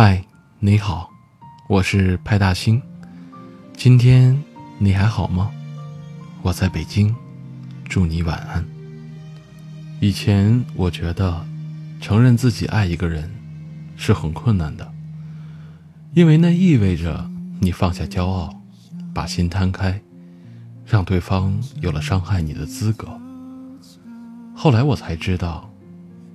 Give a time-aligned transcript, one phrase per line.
[0.00, 0.24] 嗨，
[0.60, 1.10] 你好，
[1.66, 2.80] 我是派大星。
[3.76, 4.40] 今天
[4.78, 5.50] 你还好吗？
[6.40, 7.12] 我在北京，
[7.84, 8.64] 祝你晚安。
[9.98, 11.44] 以前我觉得，
[12.00, 13.28] 承认自己爱一个人
[13.96, 14.88] 是很困难的，
[16.14, 17.28] 因为那意味着
[17.60, 18.54] 你放下骄傲，
[19.12, 20.00] 把心摊开，
[20.86, 23.08] 让对方有了伤害你的资格。
[24.54, 25.68] 后来我才知道，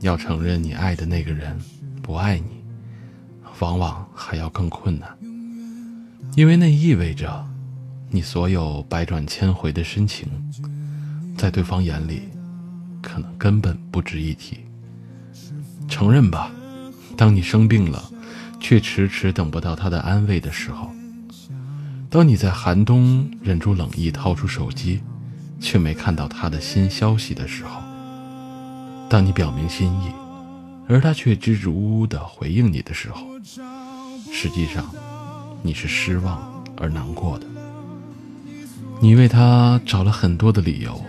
[0.02, 1.58] 要承认你爱的那个人
[2.02, 2.53] 不爱你。
[3.64, 5.10] 往往还要更困难，
[6.36, 7.48] 因为那意味着，
[8.10, 10.28] 你所有百转千回的深情，
[11.38, 12.24] 在对方眼里，
[13.02, 14.60] 可能根本不值一提。
[15.88, 16.52] 承认吧，
[17.16, 18.04] 当你生病了，
[18.60, 20.90] 却迟迟等不到他的安慰的时候；
[22.10, 25.00] 当你在寒冬忍住冷意掏出手机，
[25.62, 27.82] 却没看到他的新消息的时候；
[29.10, 30.12] 当你表明心意，
[30.88, 33.26] 而他却支支吾吾地回应你的时候，
[34.32, 34.86] 实际上，
[35.62, 37.46] 你是失望而难过的。
[39.00, 41.02] 你为他找了很多的理由，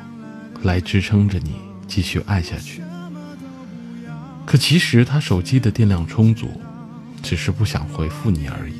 [0.62, 1.56] 来支撑着你
[1.88, 2.82] 继续爱下去。
[4.46, 6.48] 可其实他手机的电量充足，
[7.22, 8.74] 只是不想回复你而已。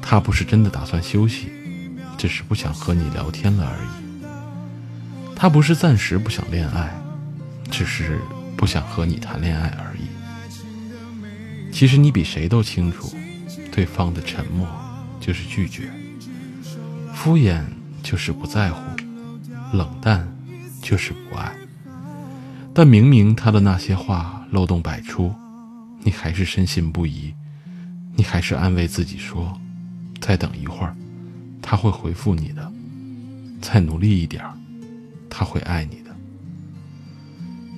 [0.00, 1.50] 他不是真的打算休息，
[2.16, 3.88] 只是不想和你聊天了而已。
[5.36, 6.98] 他不是暂时不想恋爱，
[7.70, 8.18] 只是。
[8.58, 11.72] 不想和你谈恋爱而已。
[11.72, 13.14] 其实你比谁都清楚，
[13.70, 14.68] 对方的沉默
[15.20, 15.88] 就是拒绝，
[17.14, 17.62] 敷衍
[18.02, 18.80] 就是不在乎，
[19.72, 20.28] 冷淡
[20.82, 21.52] 就是不爱。
[22.74, 25.32] 但明明他的那些话漏洞百出，
[26.00, 27.32] 你还是深信不疑，
[28.16, 29.56] 你还是安慰自己说
[30.20, 30.96] ：“再等一会儿，
[31.62, 32.62] 他会回复你的；
[33.60, 34.44] 再努力一点
[35.30, 36.07] 他会爱你的。”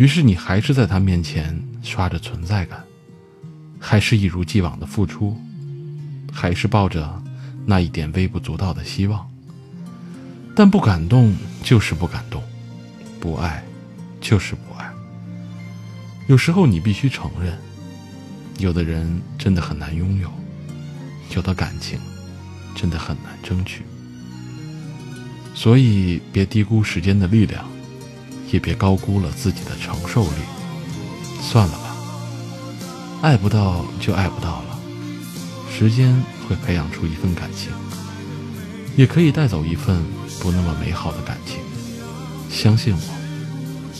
[0.00, 2.82] 于是你还是在他面前刷着存在感，
[3.78, 5.36] 还是一如既往的付出，
[6.32, 7.22] 还是抱着
[7.66, 9.30] 那一点微不足道的希望。
[10.56, 12.42] 但不感动就是不感动，
[13.20, 13.62] 不爱
[14.22, 14.90] 就是不爱。
[16.28, 17.58] 有时候你必须承认，
[18.56, 20.32] 有的人真的很难拥有，
[21.36, 22.00] 有的感情
[22.74, 23.82] 真的很难争取。
[25.54, 27.62] 所以别低估时间的力量。
[28.52, 30.42] 也别高估了自己的承受力，
[31.40, 31.96] 算了吧，
[33.22, 34.78] 爱不到就爱不到了。
[35.72, 37.70] 时间会培养出一份感情，
[38.96, 40.04] 也可以带走一份
[40.40, 41.58] 不那么美好的感情。
[42.50, 43.00] 相信我，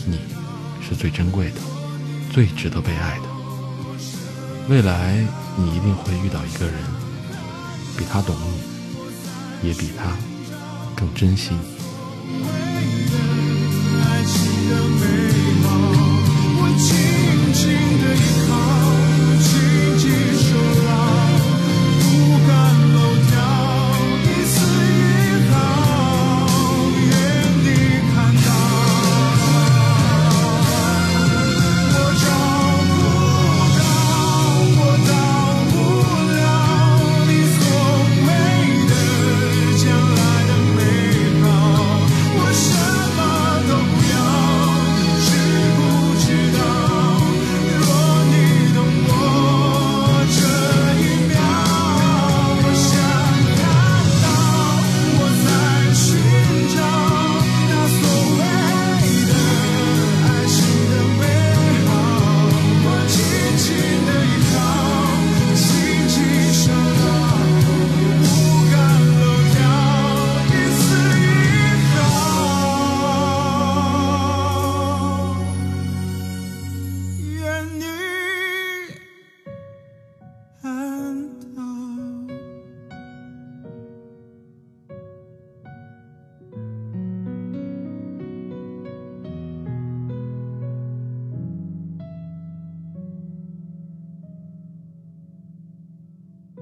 [0.05, 0.19] 你
[0.87, 1.61] 是最珍贵的，
[2.31, 3.23] 最值得被爱的。
[4.67, 5.25] 未来
[5.57, 6.75] 你一定会遇到一个人，
[7.97, 8.35] 比他懂
[9.61, 10.15] 你，也比他
[10.95, 11.81] 更珍惜你。
[14.11, 15.50] 爱情的美。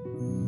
[0.06, 0.39] Mm-hmm.